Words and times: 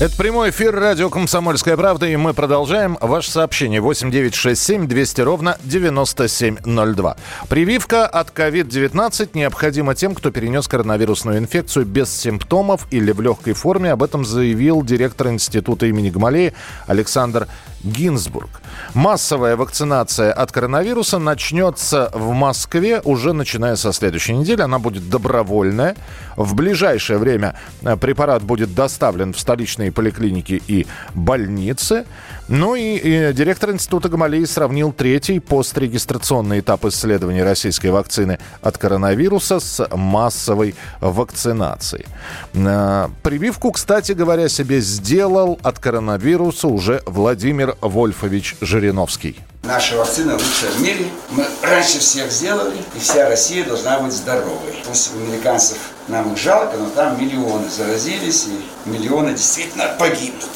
Это 0.00 0.16
прямой 0.16 0.50
эфир 0.50 0.72
радио 0.76 1.10
«Комсомольская 1.10 1.76
правда», 1.76 2.06
и 2.06 2.14
мы 2.14 2.32
продолжаем. 2.32 2.96
Ваше 3.00 3.32
сообщение 3.32 3.80
8967 3.80 4.86
200 4.86 5.20
ровно 5.22 5.58
9702. 5.64 7.16
Прививка 7.48 8.06
от 8.06 8.30
COVID-19 8.30 9.30
необходима 9.34 9.96
тем, 9.96 10.14
кто 10.14 10.30
перенес 10.30 10.68
коронавирусную 10.68 11.38
инфекцию 11.38 11.84
без 11.84 12.16
симптомов 12.16 12.86
или 12.92 13.10
в 13.10 13.20
легкой 13.20 13.54
форме. 13.54 13.90
Об 13.90 14.04
этом 14.04 14.24
заявил 14.24 14.84
директор 14.84 15.30
Института 15.30 15.86
имени 15.86 16.10
Гамалеи 16.10 16.54
Александр 16.86 17.48
Гинзбург. 17.82 18.60
Массовая 18.94 19.56
вакцинация 19.56 20.32
от 20.32 20.52
коронавируса 20.52 21.18
начнется 21.18 22.10
в 22.12 22.32
Москве 22.32 23.00
уже 23.04 23.32
начиная 23.32 23.76
со 23.76 23.92
следующей 23.92 24.34
недели. 24.34 24.62
Она 24.62 24.78
будет 24.78 25.08
добровольная. 25.08 25.96
В 26.36 26.54
ближайшее 26.54 27.18
время 27.18 27.56
э, 27.82 27.96
препарат 27.96 28.42
будет 28.42 28.74
доставлен 28.74 29.32
в 29.32 29.40
столичные 29.40 29.87
поликлиники 29.90 30.62
и 30.66 30.86
больницы. 31.14 32.06
Ну 32.48 32.74
и, 32.74 32.96
и 32.96 33.32
директор 33.32 33.70
Института 33.70 34.08
Гамалеи 34.08 34.44
сравнил 34.44 34.92
третий 34.92 35.38
пострегистрационный 35.38 36.60
этап 36.60 36.84
исследования 36.86 37.44
российской 37.44 37.88
вакцины 37.88 38.38
от 38.62 38.78
коронавируса 38.78 39.60
с 39.60 39.86
массовой 39.94 40.74
вакцинацией. 41.00 42.06
Э, 42.54 43.08
Прививку, 43.22 43.70
кстати 43.72 44.12
говоря, 44.12 44.48
себе 44.48 44.80
сделал 44.80 45.58
от 45.62 45.78
коронавируса 45.78 46.68
уже 46.68 47.02
Владимир 47.06 47.76
Вольфович 47.82 48.56
Жириновский. 48.60 49.36
Наша 49.68 49.98
вакцина 49.98 50.32
лучшая 50.32 50.70
в 50.70 50.80
мире. 50.80 51.10
Мы 51.28 51.46
раньше 51.60 51.98
всех 51.98 52.32
сделали, 52.32 52.82
и 52.94 52.98
вся 52.98 53.28
Россия 53.28 53.66
должна 53.66 54.00
быть 54.00 54.14
здоровой. 54.14 54.82
Пусть 54.86 55.12
американцев 55.12 55.76
нам 56.08 56.32
их 56.32 56.38
жалко, 56.38 56.78
но 56.78 56.88
там 56.88 57.20
миллионы 57.20 57.68
заразились, 57.68 58.46
и 58.46 58.88
миллионы 58.88 59.32
действительно 59.32 59.94
погибнут. 59.98 60.48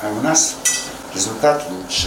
А 0.00 0.12
у 0.12 0.22
нас 0.22 0.54
результат 1.12 1.64
лучше. 1.70 2.06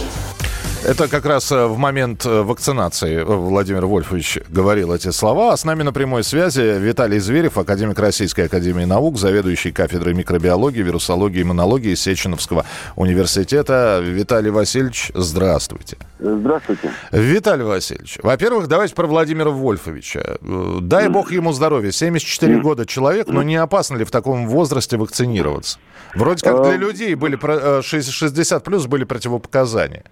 Это 0.86 1.08
как 1.08 1.26
раз 1.26 1.50
э, 1.50 1.66
в 1.66 1.76
момент 1.78 2.24
э, 2.26 2.42
вакцинации 2.42 3.24
Владимир 3.24 3.86
Вольфович 3.86 4.38
говорил 4.48 4.94
эти 4.94 5.10
слова. 5.10 5.52
А 5.52 5.56
с 5.56 5.64
нами 5.64 5.82
на 5.82 5.92
прямой 5.92 6.22
связи 6.22 6.60
Виталий 6.78 7.18
Зверев, 7.18 7.58
академик 7.58 7.98
Российской 7.98 8.42
Академии 8.42 8.84
Наук, 8.84 9.18
заведующий 9.18 9.72
кафедрой 9.72 10.14
микробиологии, 10.14 10.82
вирусологии 10.82 11.40
и 11.40 11.42
иммунологии 11.42 11.96
Сеченовского 11.96 12.66
университета. 12.94 13.98
Виталий 14.00 14.50
Васильевич, 14.50 15.10
здравствуйте. 15.12 15.96
Здравствуйте. 16.20 16.92
Виталий 17.10 17.64
Васильевич, 17.64 18.20
во-первых, 18.22 18.68
давайте 18.68 18.94
про 18.94 19.08
Владимира 19.08 19.50
Вольфовича. 19.50 20.38
Э, 20.40 20.78
Дай 20.82 21.08
бог 21.08 21.32
ему 21.32 21.50
здоровья. 21.52 21.90
74 21.90 22.60
года 22.60 22.86
человек, 22.86 23.26
но 23.26 23.42
не 23.42 23.56
опасно 23.56 23.96
ли 23.96 24.04
в 24.04 24.12
таком 24.12 24.46
возрасте 24.46 24.96
вакцинироваться? 24.98 25.78
Вроде 26.14 26.42
как 26.44 26.62
для 26.62 26.76
людей 26.76 27.16
были 27.16 27.34
про- 27.34 27.80
э, 27.80 27.82
60 27.82 28.62
плюс 28.62 28.86
были 28.86 29.02
противопоказания. 29.02 30.04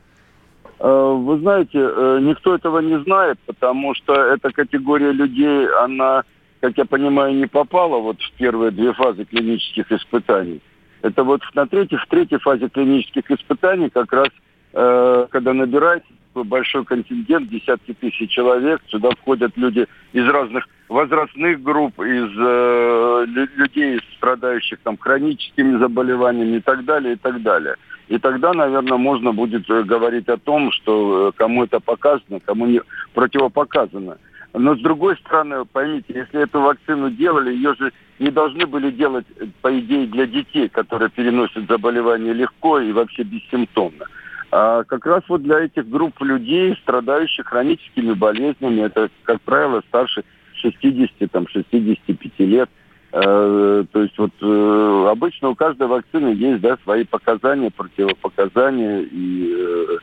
Э, 0.84 1.14
Вы 1.16 1.38
знаете, 1.38 1.78
э, 1.78 2.18
никто 2.20 2.54
этого 2.54 2.80
не 2.80 3.02
знает, 3.04 3.38
потому 3.46 3.94
что 3.94 4.12
эта 4.12 4.50
категория 4.50 5.12
людей, 5.12 5.66
она, 5.82 6.24
как 6.60 6.76
я 6.76 6.84
понимаю, 6.84 7.34
не 7.34 7.46
попала 7.46 7.98
вот 8.00 8.20
в 8.20 8.32
первые 8.32 8.70
две 8.70 8.92
фазы 8.92 9.24
клинических 9.24 9.90
испытаний. 9.90 10.60
Это 11.00 11.24
вот 11.24 11.40
на 11.54 11.66
третьей, 11.66 11.96
в 11.96 12.06
третьей 12.06 12.38
фазе 12.38 12.68
клинических 12.68 13.30
испытаний 13.30 13.88
как 13.88 14.12
раз, 14.12 14.28
э, 14.74 15.26
когда 15.30 15.54
набирается 15.54 16.06
большой 16.34 16.84
контингент, 16.84 17.48
десятки 17.48 17.94
тысяч 17.94 18.28
человек, 18.28 18.82
сюда 18.88 19.08
входят 19.22 19.56
люди 19.56 19.86
из 20.12 20.28
разных 20.28 20.68
возрастных 20.90 21.62
групп, 21.62 21.98
из 22.00 22.30
лю- 22.30 23.48
людей, 23.56 24.00
страдающих 24.16 24.80
там 24.82 24.98
хроническими 24.98 25.78
заболеваниями 25.78 26.56
и 26.56 26.60
так 26.60 26.84
далее, 26.84 27.14
и 27.14 27.16
так 27.16 27.40
далее. 27.40 27.76
И 28.08 28.18
тогда, 28.18 28.52
наверное, 28.52 28.98
можно 28.98 29.32
будет 29.32 29.68
э, 29.70 29.82
говорить 29.82 30.28
о 30.28 30.36
том, 30.36 30.70
что 30.72 31.28
э, 31.28 31.32
кому 31.36 31.64
это 31.64 31.80
показано, 31.80 32.40
кому 32.40 32.66
не 32.66 32.80
противопоказано. 33.14 34.18
Но 34.52 34.76
с 34.76 34.80
другой 34.80 35.16
стороны, 35.16 35.64
поймите, 35.64 36.12
если 36.14 36.42
эту 36.42 36.60
вакцину 36.60 37.10
делали, 37.10 37.54
ее 37.54 37.74
же 37.74 37.92
не 38.18 38.30
должны 38.30 38.66
были 38.66 38.90
делать, 38.90 39.24
э, 39.40 39.46
по 39.62 39.78
идее, 39.78 40.06
для 40.06 40.26
детей, 40.26 40.68
которые 40.68 41.08
переносят 41.10 41.66
заболевание 41.66 42.34
легко 42.34 42.78
и 42.78 42.92
вообще 42.92 43.22
бессимптомно. 43.22 44.04
А 44.52 44.84
как 44.84 45.06
раз 45.06 45.22
вот 45.28 45.42
для 45.42 45.60
этих 45.60 45.88
групп 45.88 46.20
людей, 46.20 46.76
страдающих 46.82 47.46
хроническими 47.46 48.12
болезнями, 48.12 48.82
это, 48.82 49.08
как 49.22 49.40
правило, 49.40 49.82
старше 49.88 50.24
60, 50.52 51.30
там, 51.32 51.48
65 51.48 52.38
лет, 52.40 52.68
Э, 53.16 53.84
то 53.92 54.02
есть 54.02 54.18
вот 54.18 54.32
э, 54.42 54.83
обычно 55.08 55.50
у 55.50 55.54
каждой 55.54 55.86
вакцины 55.86 56.28
есть 56.28 56.60
да, 56.60 56.76
свои 56.84 57.04
показания, 57.04 57.70
противопоказания, 57.70 59.00
и 59.00 59.54
э, 59.56 59.93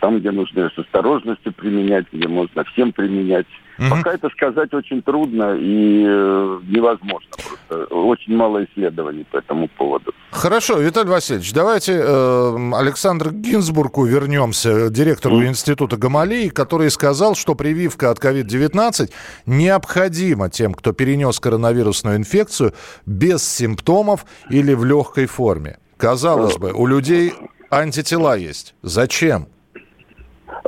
там, 0.00 0.18
где 0.18 0.30
нужно 0.30 0.70
с 0.74 0.78
осторожностью 0.78 1.52
применять, 1.52 2.06
где 2.12 2.28
можно 2.28 2.64
всем 2.64 2.92
применять. 2.92 3.46
Мгм. 3.78 3.90
Пока 3.90 4.14
это 4.14 4.28
сказать 4.30 4.74
очень 4.74 5.02
трудно 5.02 5.54
и 5.56 6.04
э, 6.04 6.60
невозможно. 6.66 7.30
Просто 7.36 7.94
очень 7.94 8.36
мало 8.36 8.64
исследований 8.64 9.24
по 9.30 9.36
этому 9.36 9.68
поводу. 9.68 10.12
Хорошо, 10.32 10.78
Виталий 10.78 11.10
Васильевич, 11.10 11.52
давайте 11.52 11.92
э, 11.92 12.56
Александру 12.74 13.30
Гинзбургу 13.30 14.04
вернемся, 14.04 14.90
директору 14.90 15.44
Института 15.44 15.96
Гамалеи, 15.96 16.48
который 16.48 16.90
сказал, 16.90 17.36
что 17.36 17.54
прививка 17.54 18.10
от 18.10 18.18
COVID-19 18.18 19.10
необходима 19.46 20.50
тем, 20.50 20.74
кто 20.74 20.92
перенес 20.92 21.38
коронавирусную 21.38 22.16
инфекцию 22.16 22.74
без 23.06 23.48
симптомов 23.48 24.26
или 24.50 24.74
в 24.74 24.84
легкой 24.84 25.26
форме. 25.26 25.78
Казалось 25.96 26.56
бы, 26.58 26.72
у 26.72 26.86
людей 26.86 27.32
антитела 27.70 28.36
есть. 28.36 28.74
Зачем? 28.82 29.48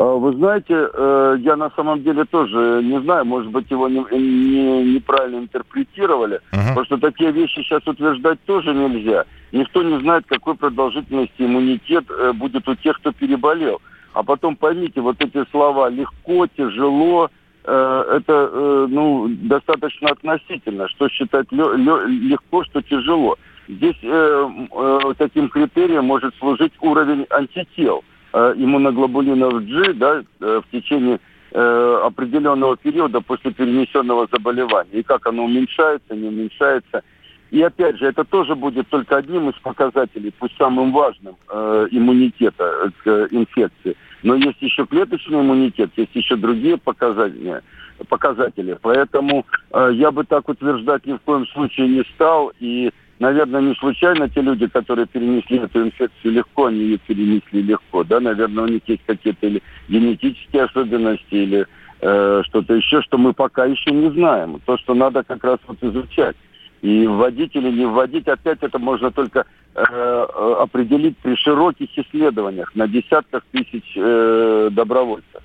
А, 0.00 0.14
Вы 0.16 0.32
знаете, 0.32 0.88
э, 0.94 1.36
я 1.40 1.56
на 1.56 1.70
самом 1.76 2.02
деле 2.02 2.24
тоже 2.24 2.80
не 2.82 2.98
знаю, 3.02 3.26
может 3.26 3.50
быть, 3.50 3.70
его 3.70 3.86
не- 3.86 4.02
не- 4.18 4.94
неправильно 4.94 5.40
интерпретировали, 5.40 6.40
Мгм. 6.52 6.68
потому 6.68 6.86
что 6.86 6.96
такие 6.96 7.32
вещи 7.32 7.56
сейчас 7.56 7.86
утверждать 7.86 8.38
тоже 8.46 8.72
нельзя. 8.72 9.24
Никто 9.52 9.82
не 9.82 10.00
знает, 10.00 10.24
какой 10.26 10.54
продолжительности 10.54 11.34
иммунитет 11.42 12.04
э, 12.08 12.32
будет 12.32 12.66
у 12.66 12.74
тех, 12.76 12.96
кто 12.96 13.12
переболел. 13.12 13.82
А 14.14 14.22
потом 14.22 14.56
поймите, 14.56 15.02
вот 15.02 15.16
эти 15.20 15.44
слова 15.50 15.90
«легко», 15.90 16.46
«тяжело», 16.46 17.28
э, 17.64 18.04
это 18.16 18.50
э, 18.50 18.86
ну, 18.88 19.28
достаточно 19.28 20.08
относительно. 20.08 20.88
Что 20.88 21.10
считать 21.10 21.52
легко, 21.52 22.64
что 22.64 22.80
тяжело. 22.80 23.36
Здесь 23.68 23.98
э, 24.02 24.48
э, 24.72 24.98
таким 25.18 25.50
критерием 25.50 26.06
может 26.06 26.34
служить 26.36 26.72
уровень 26.80 27.26
антител 27.28 28.02
э, 28.32 28.54
иммуноглобулинов 28.56 29.64
G 29.64 29.92
да, 29.94 30.22
э, 30.41 30.60
в 30.64 30.70
течение 30.70 31.18
э, 31.52 32.00
определенного 32.04 32.76
периода 32.76 33.20
после 33.20 33.52
перенесенного 33.52 34.28
заболевания. 34.32 35.00
И 35.00 35.02
как 35.02 35.26
оно 35.26 35.44
уменьшается, 35.44 36.14
не 36.14 36.28
уменьшается. 36.28 37.02
И 37.50 37.60
опять 37.62 37.98
же, 37.98 38.06
это 38.06 38.24
тоже 38.24 38.54
будет 38.54 38.88
только 38.88 39.16
одним 39.16 39.50
из 39.50 39.56
показателей, 39.56 40.32
пусть 40.38 40.56
самым 40.56 40.92
важным, 40.92 41.36
э, 41.48 41.88
иммунитета 41.91 42.92
к 43.02 43.28
инфекции. 43.30 43.96
Но 44.22 44.34
есть 44.36 44.60
еще 44.62 44.86
клеточный 44.86 45.41
иммунитет, 45.41 45.91
есть 45.97 46.14
еще 46.14 46.36
другие 46.36 46.76
показатели. 46.76 47.60
показатели. 48.09 48.78
Поэтому 48.80 49.44
э, 49.72 49.91
я 49.94 50.10
бы 50.10 50.24
так 50.24 50.48
утверждать 50.48 51.06
ни 51.06 51.15
в 51.15 51.21
коем 51.21 51.47
случае 51.48 51.88
не 51.88 52.04
стал. 52.15 52.53
И, 52.60 52.91
наверное, 53.20 53.60
не 53.60 53.74
случайно 53.74 54.28
те 54.28 54.40
люди, 54.40 54.66
которые 54.66 55.06
перенесли 55.06 55.58
эту 55.58 55.82
инфекцию 55.82 56.32
легко, 56.32 56.66
они 56.66 56.80
ее 56.80 56.98
перенесли 56.98 57.62
легко. 57.62 58.02
Да, 58.02 58.18
наверное, 58.18 58.64
у 58.64 58.68
них 58.68 58.82
есть 58.86 59.02
какие-то 59.06 59.46
или 59.46 59.62
генетические 59.88 60.64
особенности, 60.64 61.34
или 61.34 61.66
э, 62.00 62.42
что-то 62.46 62.74
еще, 62.74 63.02
что 63.02 63.18
мы 63.18 63.32
пока 63.32 63.66
еще 63.66 63.92
не 63.92 64.10
знаем. 64.10 64.60
То, 64.64 64.76
что 64.78 64.94
надо 64.94 65.22
как 65.22 65.44
раз 65.44 65.58
вот 65.66 65.82
изучать. 65.82 66.36
И 66.82 67.06
вводить 67.06 67.54
или 67.54 67.70
не 67.70 67.84
вводить, 67.84 68.26
опять 68.26 68.58
это 68.62 68.78
можно 68.78 69.10
только 69.10 69.44
э, 69.74 69.82
э, 69.84 70.54
определить 70.58 71.16
при 71.18 71.36
широких 71.36 71.96
исследованиях 71.96 72.74
на 72.74 72.88
десятках 72.88 73.44
тысяч 73.52 73.84
э, 73.96 74.70
добровольцев. 74.72 75.42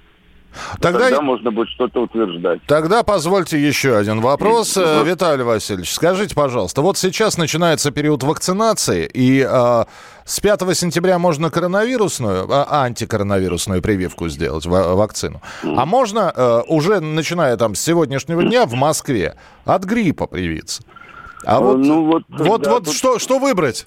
Тогда, 0.79 0.99
Тогда 0.99 1.21
можно 1.21 1.51
будет 1.51 1.69
что-то 1.69 2.03
утверждать. 2.03 2.61
Тогда 2.67 3.03
позвольте 3.03 3.59
еще 3.59 3.97
один 3.97 4.21
вопрос. 4.21 4.77
Э, 4.77 5.03
Виталий 5.03 5.43
Васильевич, 5.43 5.93
скажите, 5.93 6.35
пожалуйста, 6.35 6.81
вот 6.81 6.97
сейчас 6.97 7.37
начинается 7.37 7.91
период 7.91 8.23
вакцинации, 8.23 9.09
и 9.13 9.45
э, 9.47 9.85
с 10.25 10.39
5 10.39 10.77
сентября 10.77 11.19
можно 11.19 11.49
коронавирусную, 11.49 12.47
э, 12.49 12.65
антикоронавирусную 12.69 13.81
прививку 13.81 14.27
сделать, 14.29 14.65
в, 14.65 14.69
вакцину. 14.69 15.41
А 15.63 15.85
можно 15.85 16.33
э, 16.35 16.61
уже, 16.67 16.99
начиная 16.99 17.57
там 17.57 17.75
с 17.75 17.81
сегодняшнего 17.81 18.43
дня, 18.43 18.65
в 18.65 18.73
Москве 18.73 19.35
от 19.65 19.83
гриппа 19.83 20.27
привиться? 20.27 20.83
А 21.45 21.59
вот, 21.59 21.77
ну, 21.77 22.05
вот, 22.05 22.23
вот, 22.29 22.61
да, 22.61 22.71
вот 22.71 22.85
тут... 22.85 22.95
что, 22.95 23.19
что 23.19 23.39
выбрать? 23.39 23.85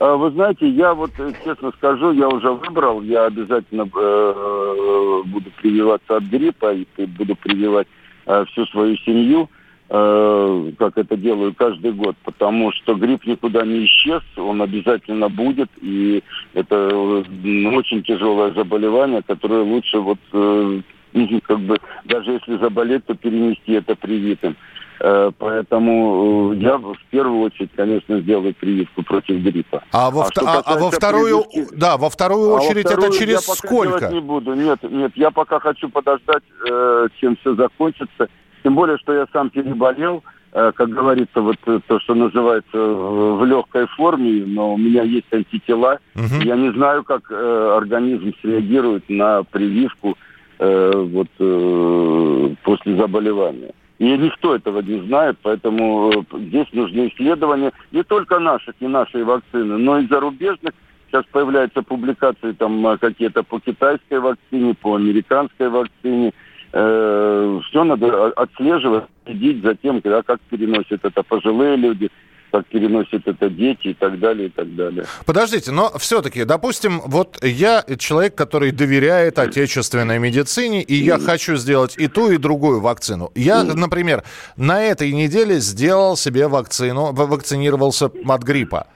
А, 0.00 0.16
вы 0.16 0.30
знаете, 0.30 0.66
я 0.66 0.94
вот 0.94 1.12
э, 1.18 1.34
честно 1.44 1.72
скажу, 1.72 2.12
я 2.12 2.26
уже 2.26 2.50
выбрал, 2.50 3.02
я 3.02 3.26
обязательно 3.26 3.82
э, 3.82 5.22
буду 5.26 5.50
прививаться 5.60 6.16
от 6.16 6.22
гриппа 6.24 6.72
и 6.72 6.86
буду 7.04 7.36
прививать 7.36 7.86
э, 8.24 8.46
всю 8.46 8.64
свою 8.68 8.96
семью, 8.96 9.50
э, 9.90 10.72
как 10.78 10.96
это 10.96 11.18
делаю 11.18 11.52
каждый 11.52 11.92
год, 11.92 12.16
потому 12.24 12.72
что 12.72 12.94
грипп 12.94 13.26
никуда 13.26 13.66
не 13.66 13.84
исчез, 13.84 14.22
он 14.38 14.62
обязательно 14.62 15.28
будет, 15.28 15.68
и 15.82 16.24
это 16.54 16.76
э, 16.76 17.68
очень 17.74 18.02
тяжелое 18.02 18.54
заболевание, 18.54 19.20
которое 19.20 19.64
лучше 19.64 19.98
вот 19.98 20.18
э, 20.32 20.80
как 21.42 21.60
бы 21.60 21.76
даже 22.06 22.32
если 22.32 22.56
заболеть, 22.56 23.04
то 23.04 23.14
перенести 23.14 23.72
это 23.72 23.94
привитым. 23.96 24.56
Э, 25.02 25.30
поэтому 25.38 26.52
э, 26.52 26.56
я 26.56 26.76
в 26.76 26.94
первую 27.10 27.40
очередь, 27.40 27.70
конечно, 27.74 28.20
сделаю 28.20 28.54
прививку 28.54 29.02
против 29.02 29.36
гриппа. 29.36 29.82
А 29.92 30.10
во, 30.10 30.24
а, 30.24 30.28
а, 30.44 30.60
а 30.60 30.78
во 30.78 30.90
вторую, 30.90 31.44
прививки, 31.44 31.74
да, 31.74 31.96
во 31.96 32.10
вторую 32.10 32.50
очередь 32.50 32.84
а 32.84 32.88
во 32.90 32.94
вторую 32.96 33.08
это 33.08 33.18
через 33.18 33.48
я 33.48 33.54
сколько? 33.54 34.08
не 34.08 34.20
буду. 34.20 34.52
Нет, 34.52 34.78
нет, 34.82 35.12
я 35.14 35.30
пока 35.30 35.58
хочу 35.58 35.88
подождать, 35.88 36.42
э, 36.68 37.08
чем 37.18 37.36
все 37.36 37.54
закончится. 37.54 38.28
Тем 38.62 38.74
более, 38.74 38.98
что 38.98 39.14
я 39.14 39.26
сам 39.32 39.48
переболел, 39.48 40.22
как 40.52 40.90
говорится, 40.90 41.40
вот 41.40 41.56
то, 41.64 42.00
что 42.00 42.14
называется 42.14 42.76
в 42.76 43.42
легкой 43.46 43.86
форме, 43.96 44.44
но 44.44 44.74
у 44.74 44.76
меня 44.76 45.02
есть 45.02 45.32
антитела. 45.32 45.98
Угу. 46.14 46.42
Я 46.42 46.56
не 46.56 46.70
знаю, 46.72 47.04
как 47.04 47.30
организм 47.30 48.34
среагирует 48.42 49.08
на 49.08 49.44
прививку 49.44 50.18
вот 50.58 51.28
после 52.64 52.96
заболевания. 52.96 53.72
И 54.00 54.16
никто 54.16 54.54
этого 54.54 54.80
не 54.80 54.98
знает, 55.06 55.36
поэтому 55.42 56.10
э, 56.10 56.38
здесь 56.38 56.66
нужны 56.72 57.08
исследования 57.08 57.70
не 57.92 58.02
только 58.02 58.38
наших 58.38 58.74
и 58.80 58.86
нашей 58.86 59.24
вакцины, 59.24 59.76
но 59.76 59.98
и 59.98 60.06
зарубежных. 60.06 60.72
Сейчас 61.06 61.26
появляются 61.30 61.82
публикации 61.82 62.52
там 62.52 62.86
э, 62.86 62.96
какие-то 62.96 63.42
по 63.42 63.60
китайской 63.60 64.18
вакцине, 64.18 64.72
по 64.72 64.94
американской 64.94 65.68
вакцине. 65.68 66.32
Э, 66.72 67.60
все 67.68 67.84
надо 67.84 68.28
отслеживать, 68.28 69.04
следить 69.26 69.62
за 69.62 69.74
тем, 69.74 70.00
как 70.00 70.40
переносят 70.48 71.04
это 71.04 71.22
пожилые 71.22 71.76
люди, 71.76 72.08
как 72.50 72.66
переносят 72.66 73.26
это 73.26 73.48
дети 73.48 73.88
и 73.88 73.94
так 73.94 74.18
далее, 74.18 74.48
и 74.48 74.50
так 74.50 74.74
далее. 74.74 75.04
Подождите, 75.26 75.72
но 75.72 75.90
все-таки, 75.98 76.44
допустим, 76.44 77.00
вот 77.06 77.42
я 77.42 77.84
человек, 77.98 78.34
который 78.34 78.72
доверяет 78.72 79.38
отечественной 79.38 80.18
медицине, 80.18 80.82
и 80.82 80.94
я 80.94 81.18
хочу 81.18 81.56
сделать 81.56 81.96
и 81.98 82.08
ту, 82.08 82.30
и 82.30 82.36
другую 82.38 82.80
вакцину. 82.80 83.30
Я, 83.34 83.62
например, 83.64 84.24
на 84.56 84.82
этой 84.82 85.12
неделе 85.12 85.58
сделал 85.58 86.16
себе 86.16 86.48
вакцину, 86.48 87.12
вакцинировался 87.12 88.06
от 88.06 88.42
гриппа. 88.42 88.86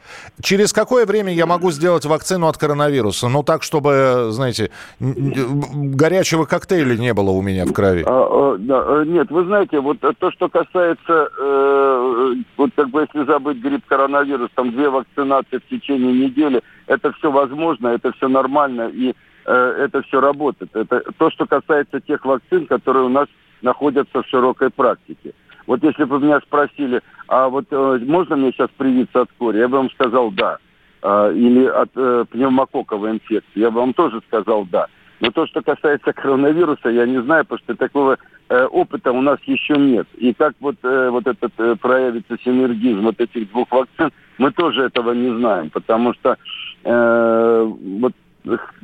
Через 0.43 0.73
какое 0.73 1.07
время 1.07 1.33
я 1.33 1.47
могу 1.47 1.71
сделать 1.71 2.05
вакцину 2.05 2.47
от 2.47 2.59
коронавируса? 2.59 3.29
Ну, 3.29 3.43
так, 3.43 3.63
чтобы, 3.63 4.29
знаете, 4.31 4.71
горячего 5.01 6.45
коктейля 6.45 6.97
не 6.97 7.15
было 7.15 7.31
у 7.31 7.43
меня 7.43 7.65
в 7.65 7.73
крови. 7.73 8.05
А, 8.07 8.11
а, 8.11 8.57
да, 8.59 8.85
э, 8.87 9.05
нет, 9.07 9.31
вы 9.31 9.45
знаете, 9.45 9.81
вот 9.81 9.99
то, 10.01 10.31
что 10.33 10.49
касается, 10.49 11.29
э, 11.39 12.35
вот 12.57 12.71
как 12.75 12.91
бы 12.91 13.03
если 13.03 13.25
забыть 13.27 13.44
быть 13.45 13.59
грипп, 13.59 13.85
коронавирус, 13.87 14.51
там 14.55 14.71
две 14.73 14.89
вакцинации 14.89 15.59
в 15.59 15.69
течение 15.69 16.13
недели, 16.13 16.63
это 16.87 17.13
все 17.13 17.31
возможно, 17.31 17.89
это 17.89 18.13
все 18.13 18.29
нормально, 18.29 18.89
и 18.89 19.15
э, 19.47 19.53
это 19.53 20.03
все 20.03 20.21
работает. 20.21 20.75
Это 20.75 21.05
то, 21.19 21.31
что 21.31 21.47
касается 21.47 22.01
тех 22.01 22.25
вакцин, 22.25 22.67
которые 22.67 23.05
у 23.05 23.09
нас 23.09 23.29
находятся 23.63 24.23
в 24.23 24.27
широкой 24.27 24.71
практике. 24.71 25.33
Вот 25.67 25.83
если 25.83 26.05
бы 26.05 26.19
меня 26.19 26.41
спросили, 26.41 27.01
а 27.29 27.49
вот 27.49 27.67
э, 27.71 27.99
можно 28.03 28.37
мне 28.37 28.53
сейчас 28.53 28.69
привиться 28.77 29.23
от 29.23 29.31
кори, 29.39 29.59
я 29.59 29.69
бы 29.69 29.79
вам 29.79 29.91
сказал 29.91 30.31
да. 30.31 30.59
Э, 31.03 31.33
или 31.35 31.65
от 31.67 31.91
э, 31.95 32.25
пневмококковой 32.31 33.13
инфекции, 33.13 33.61
я 33.61 33.71
бы 33.71 33.81
вам 33.81 33.95
тоже 33.95 34.21
сказал 34.27 34.67
да. 34.67 34.87
Но 35.21 35.31
то, 35.31 35.47
что 35.47 35.63
касается 35.63 36.13
коронавируса, 36.13 36.89
я 36.89 37.07
не 37.07 37.23
знаю, 37.23 37.45
потому 37.45 37.61
что 37.61 37.77
такого 37.77 38.19
э, 38.49 38.65
опыта 38.65 39.13
у 39.13 39.21
нас 39.21 39.39
еще 39.47 39.75
нет. 39.77 40.07
И 40.17 40.35
как 40.35 40.55
вот, 40.61 40.77
э, 40.83 41.09
вот 41.11 41.27
этот 41.27 41.53
э, 41.59 41.77
проявится 41.77 42.37
синергизм 42.45 43.03
вот 43.03 43.21
этих 43.21 43.51
двух 43.51 43.71
вакцин, 43.71 44.11
мы 44.39 44.51
тоже 44.53 44.83
этого 44.83 45.13
не 45.13 45.37
знаем, 45.39 45.71
потому 45.71 46.15
что 46.15 46.37
э, 46.85 47.73
вот 47.99 48.13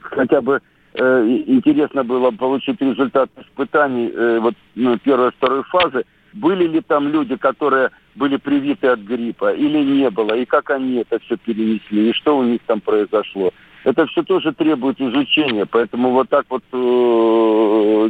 хотя 0.03 0.41
бы 0.41 0.61
э, 0.95 1.43
интересно 1.47 2.05
было 2.05 2.31
получить 2.31 2.81
результат 2.81 3.31
испытаний 3.37 4.11
э, 4.15 4.39
вот 4.41 4.55
ну, 4.75 4.99
первой 4.99 5.33
второй 5.33 5.65
фазы, 5.65 6.05
были 6.33 6.67
ли 6.67 6.81
там 6.81 7.09
люди, 7.09 7.37
которые 7.37 7.91
были 8.15 8.37
привиты 8.37 8.89
от 8.89 9.01
гриппа 9.01 9.53
или 9.53 9.79
не 9.79 10.11
было, 10.11 10.35
и 10.35 10.45
как 10.45 10.71
они 10.71 10.97
это 10.97 11.19
все 11.21 11.37
перенесли, 11.37 12.11
и 12.11 12.13
что 12.13 12.39
у 12.39 12.43
них 12.43 12.61
там 12.67 12.81
произошло 12.81 13.53
это 13.85 14.07
все 14.07 14.23
тоже 14.23 14.53
требует 14.53 15.01
изучения, 15.01 15.67
поэтому 15.67 16.11
вот 16.11 16.29
так 16.29 16.47
вот 16.49 16.63
э, 16.73 18.09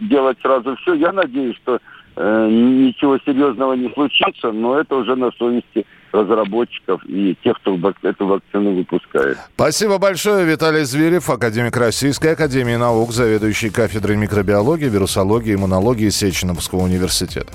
делать 0.00 0.38
сразу 0.42 0.76
все, 0.76 0.94
я 0.94 1.12
надеюсь, 1.12 1.56
что 1.56 1.78
э, 2.16 2.48
ничего 2.50 3.18
серьезного 3.18 3.74
не 3.74 3.90
случится, 3.90 4.52
но 4.52 4.78
это 4.78 4.96
уже 4.96 5.16
на 5.16 5.30
совести 5.32 5.86
разработчиков 6.12 7.02
и 7.06 7.36
тех, 7.42 7.56
кто 7.58 7.78
эту 8.02 8.26
вакцину 8.26 8.74
выпускает. 8.74 9.38
Спасибо 9.54 9.98
большое. 9.98 10.44
Виталий 10.44 10.84
Зверев, 10.84 11.30
академик 11.30 11.76
Российской 11.76 12.34
Академии 12.34 12.76
Наук, 12.76 13.12
заведующий 13.12 13.70
кафедрой 13.70 14.16
микробиологии, 14.16 14.88
вирусологии, 14.88 15.54
иммунологии 15.54 16.10
Сеченовского 16.10 16.82
университета. 16.82 17.52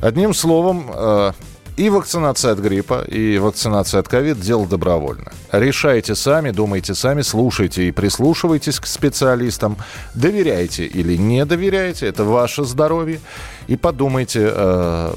Одним 0.00 0.34
словом, 0.34 0.86
э, 0.94 1.32
и 1.76 1.90
вакцинация 1.90 2.52
от 2.52 2.58
гриппа, 2.58 3.04
и 3.06 3.38
вакцинация 3.38 4.00
от 4.00 4.08
ковид– 4.08 4.40
дело 4.40 4.66
добровольно. 4.66 5.32
Решайте 5.52 6.14
сами, 6.14 6.50
думайте 6.50 6.94
сами, 6.94 7.22
слушайте 7.22 7.88
и 7.88 7.92
прислушивайтесь 7.92 8.80
к 8.80 8.86
специалистам. 8.86 9.76
Доверяйте 10.14 10.86
или 10.86 11.16
не 11.16 11.44
доверяйте– 11.44 12.06
это 12.08 12.24
ваше 12.24 12.64
здоровье. 12.64 13.20
И 13.68 13.76
подумайте 13.76 14.48
э, 14.52 15.12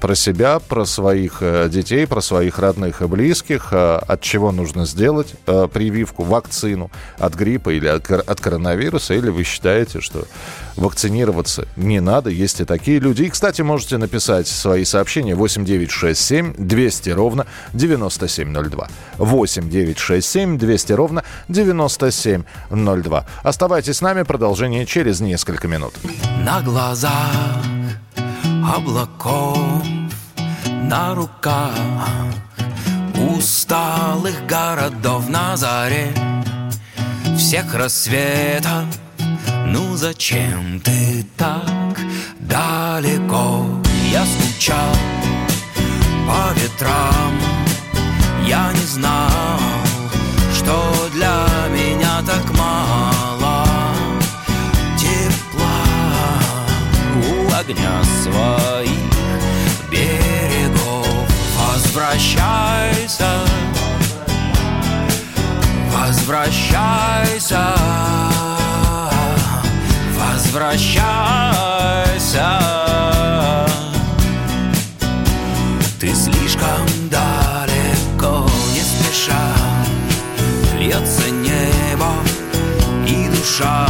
про 0.00 0.14
себя, 0.14 0.58
про 0.58 0.84
своих 0.84 1.38
э, 1.40 1.68
детей, 1.70 2.06
про 2.06 2.20
своих 2.20 2.58
родных 2.58 3.00
и 3.00 3.06
близких, 3.06 3.68
э, 3.72 3.96
от 3.96 4.20
чего 4.20 4.52
нужно 4.52 4.84
сделать 4.84 5.34
э, 5.46 5.68
прививку, 5.72 6.22
вакцину 6.22 6.90
от 7.18 7.34
гриппа 7.34 7.70
или 7.70 7.86
от, 7.86 8.10
от 8.10 8.40
коронавируса, 8.40 9.14
или 9.14 9.30
вы 9.30 9.44
считаете, 9.44 10.00
что 10.00 10.26
вакцинироваться 10.76 11.66
не 11.76 12.00
надо. 12.00 12.28
Есть 12.30 12.60
и 12.60 12.64
такие 12.64 12.98
люди. 12.98 13.22
И, 13.22 13.30
кстати, 13.30 13.62
можете 13.62 13.96
написать 13.96 14.46
свои 14.46 14.84
сообщения 14.84 15.34
8967 15.34 16.54
200 16.58 17.10
ровно 17.10 17.46
9702. 17.72 18.88
8967 19.16 20.58
200 20.58 20.92
ровно 20.92 21.24
9702. 21.48 23.26
Оставайтесь 23.42 23.96
с 23.96 24.00
нами. 24.02 24.22
Продолжение 24.22 24.84
через 24.84 25.20
несколько 25.20 25.66
минут. 25.66 25.94
На 26.44 26.60
глазах 26.60 27.32
облаков 28.74 29.58
на 30.66 31.14
руках 31.14 31.72
усталых 33.14 34.46
городов 34.46 35.28
на 35.28 35.56
заре 35.56 36.12
всех 37.36 37.74
рассветов. 37.74 38.84
Ну 39.66 39.96
зачем 39.96 40.80
ты 40.80 41.24
так 41.36 41.98
далеко? 42.40 43.66
Я 44.12 44.24
скучал 44.24 44.94
по 46.26 46.58
ветрам, 46.58 47.32
я 48.46 48.72
не 48.72 48.86
знал, 48.86 49.60
что 50.54 50.95
огня 57.68 58.02
своих 58.22 58.88
берегов. 59.90 61.06
Возвращайся, 61.58 63.26
возвращайся, 65.90 67.74
возвращайся. 70.18 71.06
Ты 75.98 76.14
слишком 76.14 76.86
далеко, 77.10 78.48
не 78.74 78.80
спеша, 78.80 79.54
льется 80.78 81.30
небо 81.30 82.12
и 83.06 83.28
душа 83.28 83.86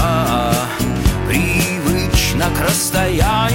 привычно 1.29 2.47
к 2.57 2.61
расстоянию. 2.69 3.46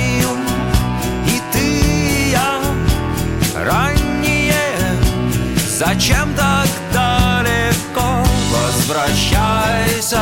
Зачем 5.84 6.36
так 6.36 6.68
далеко? 6.94 8.24
Возвращайся. 8.52 10.22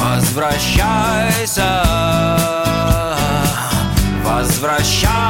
Возвращайся. 0.00 1.84
Возвращайся. 4.24 5.28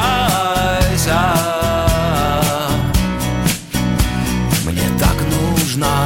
Мне 4.65 4.89
так 5.01 5.17
нужно. 5.29 6.06